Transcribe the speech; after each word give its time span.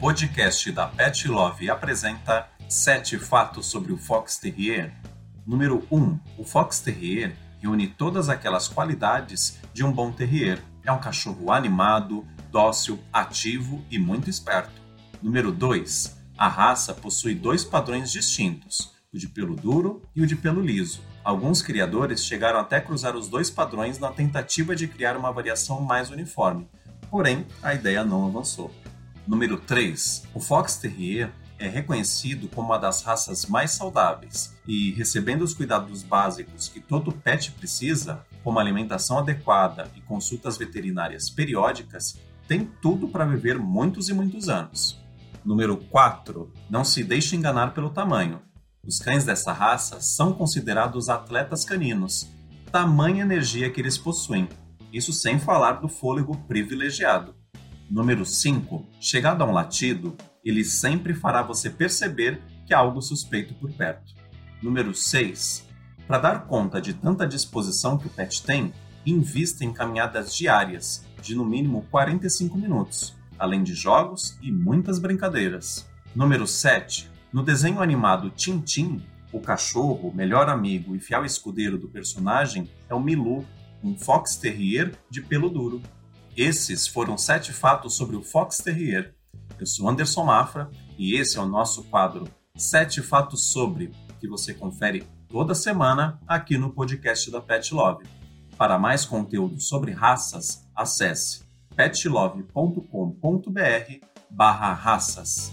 podcast 0.00 0.70
da 0.72 0.86
Pet 0.86 1.26
Love 1.26 1.70
apresenta 1.70 2.48
Sete 2.68 3.18
fatos 3.18 3.66
sobre 3.66 3.92
o 3.92 3.96
Fox 3.96 4.36
Terrier. 4.36 4.92
Número 5.46 5.86
1. 5.90 6.18
O 6.36 6.44
Fox 6.44 6.80
Terrier 6.80 7.34
reúne 7.60 7.86
todas 7.86 8.28
aquelas 8.28 8.68
qualidades 8.68 9.58
de 9.72 9.84
um 9.84 9.92
bom 9.92 10.12
terrier. 10.12 10.60
É 10.84 10.92
um 10.92 11.00
cachorro 11.00 11.50
animado, 11.50 12.26
dócil, 12.50 12.98
ativo 13.12 13.84
e 13.90 13.98
muito 13.98 14.28
esperto. 14.28 14.80
Número 15.22 15.50
2. 15.50 16.16
A 16.36 16.48
raça 16.48 16.92
possui 16.92 17.34
dois 17.34 17.64
padrões 17.64 18.10
distintos, 18.10 18.92
o 19.14 19.18
de 19.18 19.28
pelo 19.28 19.54
duro 19.56 20.02
e 20.14 20.20
o 20.20 20.26
de 20.26 20.36
pelo 20.36 20.60
liso. 20.60 21.00
Alguns 21.24 21.62
criadores 21.62 22.24
chegaram 22.24 22.58
até 22.58 22.80
cruzar 22.80 23.16
os 23.16 23.28
dois 23.28 23.48
padrões 23.48 23.98
na 23.98 24.10
tentativa 24.10 24.76
de 24.76 24.88
criar 24.88 25.16
uma 25.16 25.32
variação 25.32 25.80
mais 25.80 26.10
uniforme, 26.10 26.68
porém 27.08 27.46
a 27.62 27.74
ideia 27.74 28.04
não 28.04 28.26
avançou. 28.26 28.70
Número 29.26 29.58
3. 29.58 30.28
O 30.32 30.40
Fox 30.40 30.76
Terrier 30.76 31.32
é 31.58 31.68
reconhecido 31.68 32.48
como 32.48 32.68
uma 32.68 32.78
das 32.78 33.02
raças 33.02 33.46
mais 33.46 33.72
saudáveis 33.72 34.54
e, 34.68 34.92
recebendo 34.92 35.42
os 35.42 35.52
cuidados 35.52 36.04
básicos 36.04 36.68
que 36.68 36.78
todo 36.78 37.10
pet 37.10 37.50
precisa, 37.52 38.24
como 38.44 38.60
alimentação 38.60 39.18
adequada 39.18 39.90
e 39.96 40.00
consultas 40.00 40.56
veterinárias 40.56 41.28
periódicas, 41.28 42.20
tem 42.46 42.64
tudo 42.80 43.08
para 43.08 43.24
viver 43.24 43.58
muitos 43.58 44.08
e 44.08 44.14
muitos 44.14 44.48
anos. 44.48 45.02
Número 45.44 45.76
4. 45.76 46.52
Não 46.70 46.84
se 46.84 47.02
deixe 47.02 47.34
enganar 47.34 47.74
pelo 47.74 47.90
tamanho. 47.90 48.40
Os 48.86 49.00
cães 49.00 49.24
dessa 49.24 49.52
raça 49.52 50.00
são 50.00 50.32
considerados 50.32 51.08
atletas 51.08 51.64
caninos, 51.64 52.28
tamanha 52.70 53.22
energia 53.22 53.70
que 53.70 53.80
eles 53.80 53.98
possuem, 53.98 54.48
isso 54.92 55.12
sem 55.12 55.40
falar 55.40 55.80
do 55.80 55.88
fôlego 55.88 56.36
privilegiado. 56.46 57.34
Número 57.90 58.24
5. 58.24 58.86
Chegado 59.00 59.42
a 59.42 59.46
um 59.46 59.52
latido, 59.52 60.16
ele 60.44 60.64
sempre 60.64 61.14
fará 61.14 61.42
você 61.42 61.70
perceber 61.70 62.40
que 62.66 62.74
há 62.74 62.78
algo 62.78 63.00
suspeito 63.00 63.54
por 63.54 63.70
perto. 63.72 64.14
Número 64.62 64.94
6. 64.94 65.66
Para 66.06 66.18
dar 66.18 66.46
conta 66.46 66.80
de 66.80 66.94
tanta 66.94 67.26
disposição 67.26 67.98
que 67.98 68.06
o 68.06 68.10
pet 68.10 68.42
tem, 68.42 68.72
invista 69.04 69.64
em 69.64 69.72
caminhadas 69.72 70.34
diárias, 70.34 71.04
de 71.22 71.34
no 71.34 71.44
mínimo 71.44 71.86
45 71.90 72.56
minutos 72.56 73.16
além 73.38 73.62
de 73.62 73.74
jogos 73.74 74.38
e 74.42 74.50
muitas 74.50 74.98
brincadeiras. 74.98 75.88
Número 76.14 76.46
7. 76.46 77.10
No 77.32 77.42
desenho 77.42 77.80
animado 77.80 78.30
Tintin, 78.30 79.02
o 79.32 79.40
cachorro, 79.40 80.12
melhor 80.14 80.48
amigo 80.48 80.94
e 80.94 81.00
fiel 81.00 81.24
escudeiro 81.24 81.76
do 81.76 81.88
personagem 81.88 82.70
é 82.88 82.94
o 82.94 83.00
Milu, 83.00 83.44
um 83.82 83.96
Fox 83.96 84.36
Terrier 84.36 84.92
de 85.10 85.20
pelo 85.20 85.50
duro. 85.50 85.82
Esses 86.36 86.86
foram 86.86 87.16
sete 87.16 87.50
fatos 87.50 87.96
sobre 87.96 88.14
o 88.14 88.22
Fox 88.22 88.58
Terrier. 88.58 89.14
Eu 89.58 89.64
sou 89.64 89.88
Anderson 89.88 90.22
Mafra 90.24 90.70
e 90.98 91.14
esse 91.14 91.38
é 91.38 91.40
o 91.40 91.46
nosso 91.46 91.84
quadro 91.84 92.28
Sete 92.54 93.00
Fatos 93.00 93.52
Sobre, 93.52 93.90
que 94.20 94.28
você 94.28 94.52
confere 94.52 95.06
toda 95.30 95.54
semana 95.54 96.20
aqui 96.28 96.58
no 96.58 96.70
podcast 96.70 97.30
da 97.30 97.40
Pet 97.40 97.72
Love. 97.72 98.04
Para 98.58 98.78
mais 98.78 99.06
conteúdo 99.06 99.58
sobre 99.58 99.92
raças, 99.92 100.68
acesse 100.74 101.42
petlove.com.br 101.74 102.84
barra 104.30 104.74
raças. 104.74 105.52